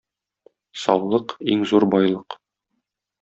Саулык- 0.83 1.35
иң 1.57 1.65
зур 1.73 1.85
байлык 1.95 2.39